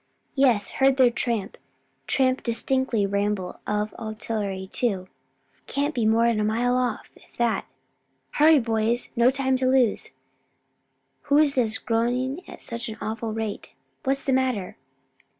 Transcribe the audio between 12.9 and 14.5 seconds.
awful rate? What's the